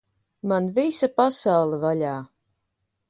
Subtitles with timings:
[0.51, 2.15] Man visa pasaule vaļā!